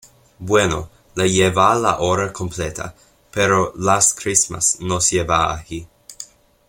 [0.39, 2.95] Bueno, le lleva la hora completa,
[3.31, 5.87] pero "Last Christmas" nos lleva ahí.